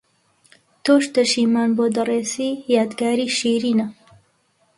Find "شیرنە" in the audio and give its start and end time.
3.37-3.87